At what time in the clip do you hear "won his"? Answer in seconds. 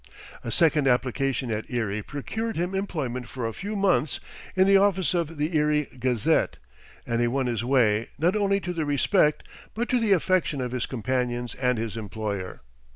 7.27-7.63